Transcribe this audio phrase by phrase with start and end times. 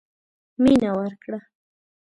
[0.63, 1.39] مينه ورکړه.